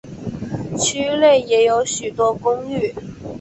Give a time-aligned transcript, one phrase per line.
[0.79, 2.91] 区内也有许多公寓。